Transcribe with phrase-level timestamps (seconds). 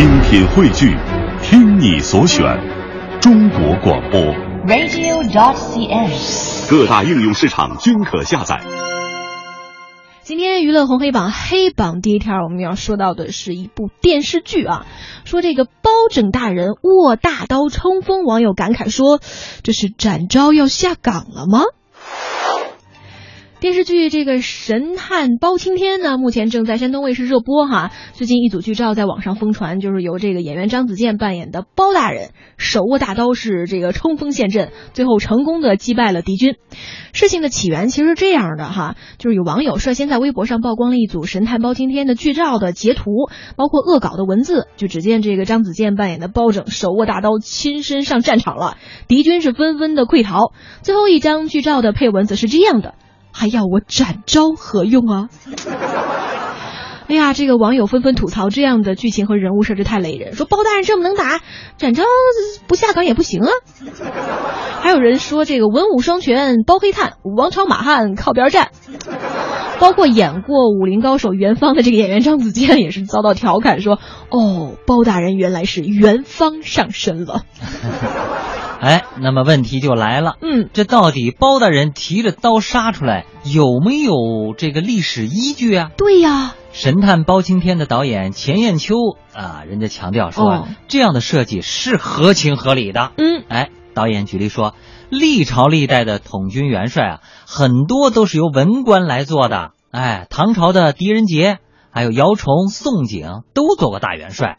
[0.00, 0.96] 精品汇聚，
[1.42, 2.42] 听你所选，
[3.20, 4.18] 中国广播。
[4.66, 6.70] radio.cn。
[6.70, 8.62] 各大应用市场均可下载。
[10.22, 14.86] 今天娱乐红黑榜黑榜第一条，我们要说到的是一部电视剧啊，
[15.26, 19.20] 说这个包拯大人握大刀冲锋，网友感慨说，
[19.62, 21.60] 这是展昭要下岗了吗？
[23.60, 27.90] 电视剧这个《神探包青天》呢，目前正在山东卫视热播哈。
[28.14, 36.54] 最近一组剧照在网上疯传，就是由这个演员张子健扮演的包大人手握大刀是这个冲锋陷阵，最后成功的击败了敌军。
[37.12, 43.10] 事情的起源其实是这样的哈，就是有网友率先在微博上曝光了一组《神探包青天》的剧照的截图，
[43.56, 44.68] 包括恶搞的文字。
[44.78, 50.54] 就只见这个张子健扮演的包拯手握大刀亲身上战场了，敌军是纷纷的溃逃。
[50.80, 52.94] 最后一张剧照的配文则是这样的。
[53.32, 55.28] 还要我展昭何用啊？
[57.08, 61.40] 哎呀，这个网友纷纷吐槽这样的剧情和人物设置太雷人，说包大人这么能打，
[61.76, 62.04] 展昭
[62.68, 63.50] 不下岗也不行啊。
[64.80, 68.70] 还有人说这个文武双全包黑炭，王朝马汉靠边站。
[69.80, 73.98] 包括演过《武林高手》元芳的这个演员张子健也是遭到调侃说
[74.30, 77.44] ：“哦，包大人原来是元芳上身了。”
[78.80, 85.90] 哎，那么问题就来了，嗯，这到底包大人提着刀杀出来有没有这个历史依据啊？
[85.98, 88.94] 对呀，《神探包青天》的导演钱雁秋
[89.34, 93.12] 啊，人家强调说、哦这样的设计是合情合理的。
[93.18, 94.74] 嗯，哎，导演举例说，
[95.10, 99.72] 历朝历代的统军元帅啊，很多都是由文官来做的。
[99.90, 101.58] 哎，唐朝的狄仁杰，
[101.90, 104.56] 还有姚崇、宋璟都做过大元帅。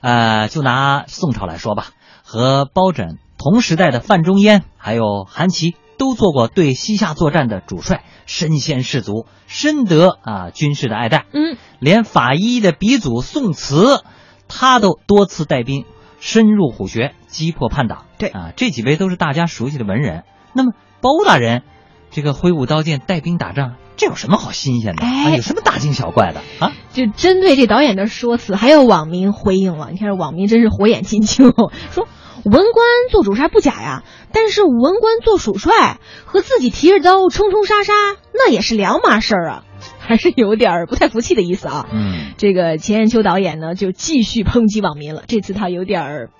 [0.00, 1.88] 呃，就拿宋朝来说吧，
[2.24, 11.24] 和包拯同时代的范仲淹还有韩琦都做过对西夏作战的主帅，身先士卒，深得啊军事的爱戴。
[11.32, 14.02] 嗯，连法医的鼻祖宋慈，
[14.48, 15.84] 他都多次带兵
[16.20, 18.04] 深入虎穴，击破叛党。
[18.18, 20.24] 对啊，这几位都是大家熟悉的文人。
[20.52, 21.62] 那么包大人，
[22.10, 25.02] 这个挥舞刀剑带兵打仗，这有什么好新鲜的？
[25.02, 26.72] 哎啊，有什么大惊小怪的啊？
[26.92, 29.90] 就针对这导演的说辞，还有网民回应了。
[29.90, 32.08] 你看这网民真是火眼金睛哦，说
[32.44, 37.92] 文官做主帅不假呀，但是文官做主帅和自己提着刀冲冲杀杀，
[38.32, 39.64] 那也是两码事儿啊，
[39.98, 41.86] 还是有点儿不太服气的意思啊。
[41.92, 45.22] 嗯，这个钱雁秋导演呢，就继续抨击网民了。
[45.26, 46.30] 这次他有点儿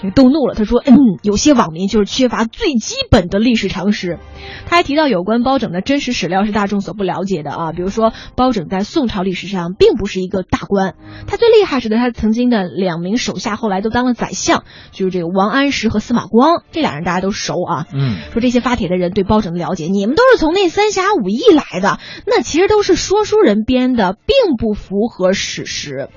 [0.00, 4.18] 这个动怒了，他说：“嗯，有些网民就是缺乏最基本的历史常识。”
[4.66, 10.94] 他还提到有关包拯的真实史料是大众所不了解的啊，比如说包拯在宋朝历史上并不是一个大官，
[11.26, 17.86] 他最厉害是的，他曾经的两名手下后来都当了宰相，就是这个王安石和司马光，这俩人大家都熟啊。
[17.92, 26.08] 嗯，说这些发帖的人对包拯的了解，你们都是从那三侠五义来的，那其实都是说书人编的，并不符合史实。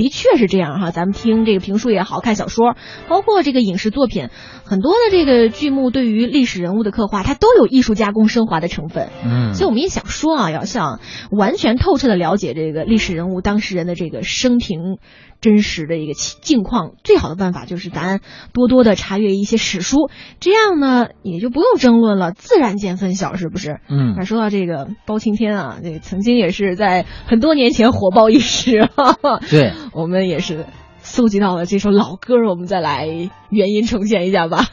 [0.00, 2.74] 的确是这样哈，咱们听这个评书也好看小说，
[3.06, 4.30] 包括这个影视作品，
[4.64, 9.10] 很多的这个剧目对于历史人物的刻画，它都有艺术加工升华的成分。
[9.22, 11.00] 嗯，所以我们也想说啊，要想
[11.30, 14.96] 完全透彻的了解这个历史人物当事人的这个生平
[15.40, 18.20] 真实的一个情境况，最好的办法就是咱
[18.52, 23.80] 多多的查阅一些史书，这样呢也就不用争论了，自然见分晓，是不是？
[23.88, 29.40] 嗯那说到这个包青天啊，这个曾经也是在很多年前火爆一时，哈哈。
[29.50, 30.66] 对，我们也是
[30.98, 33.06] 搜集到了这首老歌，我们再来
[33.48, 34.66] 原音重现一下吧。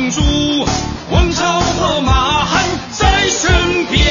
[0.00, 0.22] 相助，
[1.10, 4.06] 王朝和马汉在身边。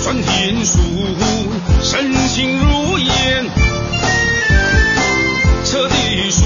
[0.00, 0.78] 传天书，
[1.82, 3.46] 神情如烟。
[5.64, 6.44] 彻地书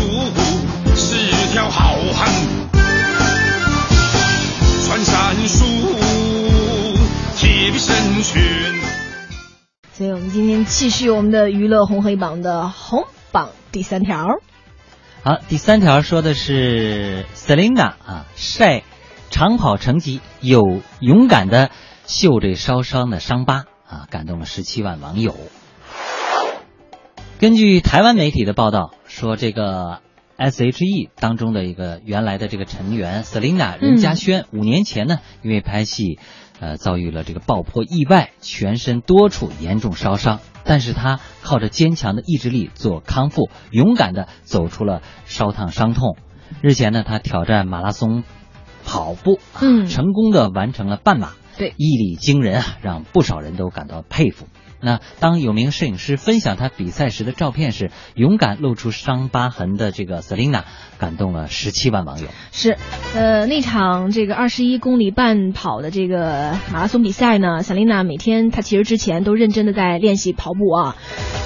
[0.96, 1.16] 是
[1.52, 2.32] 条好汉，
[4.86, 5.64] 穿山术，
[7.36, 8.42] 铁臂神拳。
[9.92, 14.38] 所以我们今天继续我们的娱乐红黑榜的红榜第三条。
[15.22, 18.84] 好，第三条说的是 Selina 啊，晒
[19.28, 21.70] 长跑成绩，有勇敢的
[22.06, 25.36] 秀这烧伤的伤疤啊，感动了十七万网友。
[27.38, 30.00] 根据台湾媒体的报道说，这个
[30.38, 36.18] S.H.E 当中的一个原来的这个成员 Selina 任嘉萱，五年前呢，因为拍戏，
[36.60, 40.40] 呃，遭遇了这个爆破意外，全身多处严重烧伤。
[40.66, 46.16] 但是他靠着坚强的意志力做康复，勇敢的走出了烧烫伤痛。
[46.60, 48.24] 日前呢，他挑战马拉松
[48.84, 54.46] 跑步，嗯成功的完成了半马，对毅力惊人啊，让不少人都感到佩服。
[54.80, 60.62] 那当有名摄影师分享他比赛时的照片时，勇敢露出伤疤痕的这个 Selina
[60.98, 62.28] 感动了十七万网友。
[62.52, 62.76] 是，
[63.14, 70.96] 呃，那场这个二十一公里半跑的这个马拉松比赛呢，萨琳娜每天她其实之前都认真的在练习跑步啊，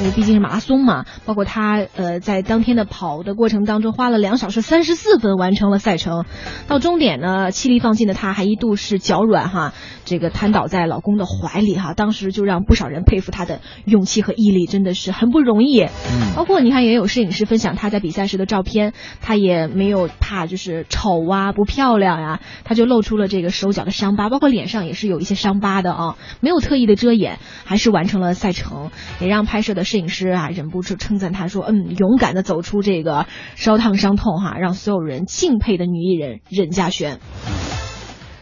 [0.01, 6.25] 因为毕竟是马拉松嘛，包括她呃在当天的跑的过程当中花了两小时三十四分完成了赛程，
[6.67, 9.73] 到终点呢，气力放尽的她还一度是脚软哈，
[10.05, 15.81] 这个瘫倒在老公的怀里哈，当时就让不少人佩服她的勇气和毅力，真的是很不容易。
[15.83, 28.91] 嗯包括你看，也有摄影师分享他在比赛时的照片，他也没有怕就是丑啊、不漂亮呀、他就露出了这个手脚的伤疤，包括脸上也是有一些伤疤的啊，没有特意的遮掩，还是完成了赛程，
[29.21, 37.19] 也让拍摄的摄影师啊忍不住称赞他说，嗯，勇敢的走出这个烧烫伤痛哈、让所有人敬佩的女艺人任嘉萱。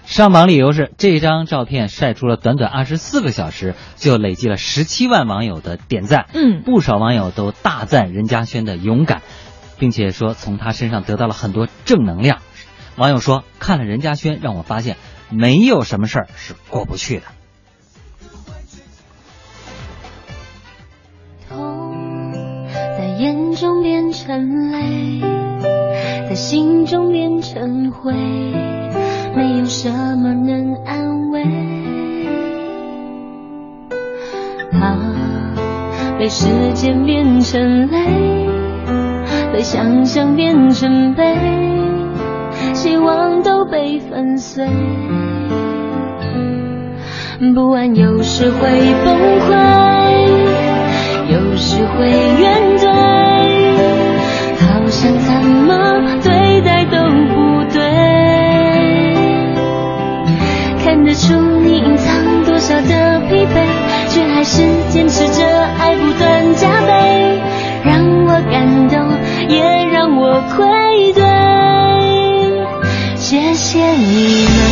[0.08, 6.30] 上榜理由是这张照片晒出了短短二十四个小时，就累计了十七万网友的点赞。
[6.32, 9.20] 嗯不少网友都大赞任嘉萱的勇敢，
[9.78, 12.38] 并且说从她身上得到了很多正能量。
[12.96, 14.96] 网友说，看了任嘉萱，让我发现
[15.28, 17.24] 没有什么事儿是过不去的。
[21.50, 22.32] 痛
[22.72, 25.20] 在眼中变成泪，
[26.30, 28.14] 在心中变成灰，
[29.38, 31.44] 没有什么能安慰。
[34.72, 34.96] 怕
[36.18, 38.00] 被时间变成泪，
[39.52, 41.22] 被想象变成悲，
[42.74, 44.66] 希望都被粉碎。
[47.54, 48.68] 不安有时会
[49.04, 49.54] 崩溃，
[51.32, 52.90] 有时会怨怼，
[54.58, 55.16] 好像
[73.96, 74.67] 你们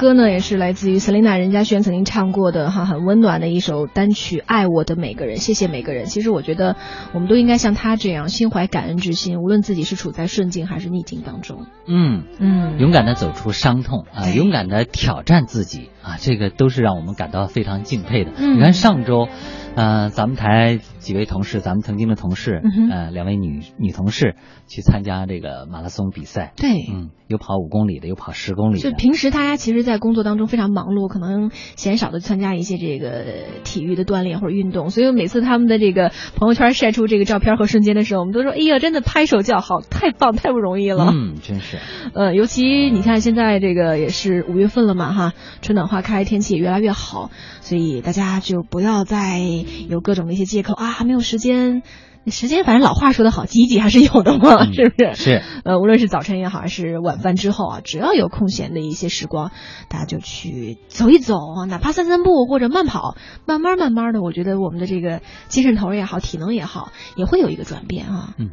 [0.00, 6.06] 歌呢，也是来自于 Selina 任嘉萱曾经唱过的哈，很温暖的一首单曲《爱我的每个人》，谢谢每个人。
[6.06, 6.76] 其实我觉得，
[7.12, 11.66] 我们都应该像她这样，心怀感恩之心，无论自己是处在顺境还是逆境当中。
[11.86, 18.30] 嗯，嗯勇敢的走出伤痛啊，勇敢的挑战自己啊，这个都是让我们感到非常敬佩的。
[18.38, 19.28] 嗯你看上周，
[19.76, 24.34] 呃，咱们台几位同事，咱们曾经的同事，嗯呃，两位女女同事
[24.66, 26.68] 去参加这个马拉松比赛，对。
[26.92, 33.24] 嗯，有跑五公里的，有跑十公里的，就平时大家其实，在工作当中非常忙碌，可能鲜少的参加一些这个
[33.64, 41.10] 体育的锻炼或者运动，所以每次他们的这个朋友圈晒出这个照片和瞬间的时候，我们都说：“哎呀，真的拍手叫好，太棒，太不容易了。
[41.12, 41.78] 嗯，真是，
[42.12, 45.32] 呃，尤其你看现在这个也是五月份了嘛，哈，
[45.62, 47.30] 春暖花开，天气也越来越好，
[47.60, 49.38] 所以大家就不要再
[49.88, 51.82] 有各种的一些借口啊，还没有时间。
[52.26, 55.14] 时间反正老话说得好，挤一挤还是有的嘛，嗯 是不是？
[55.14, 55.42] 是。
[55.64, 59.50] 呃，无论是早晨也好，还是晚饭之后啊，只要有空闲的一些时光，
[59.88, 68.34] 大家就去走一走啊，哪怕散散步或者慢跑，慢慢慢慢的，我觉得我们的这个精神头也好，体能也好，也会有一个转变啊。
[68.38, 68.50] 嗯，